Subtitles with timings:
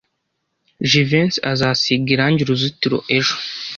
[0.89, 3.35] Jivency azasiga irangi uruzitiro ejo.